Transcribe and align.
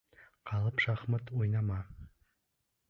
Ҡалып 0.51 0.81
шахмат 0.85 1.31
уйнама... 1.41 1.81